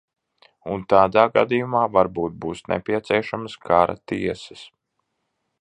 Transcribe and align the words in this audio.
Un 0.75 0.85
tādā 0.93 1.25
gadījumā 1.35 1.83
varbūt 1.99 2.39
būs 2.47 2.65
nepieciešamas 2.73 3.61
kara 3.67 3.99
tiesas. 4.13 4.69